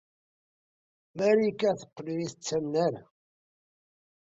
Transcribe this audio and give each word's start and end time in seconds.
Marika 1.17 1.69
teqqel 1.79 2.05
ur 2.11 2.13
iyi-tettamen 2.19 2.73
ara. 2.85 3.01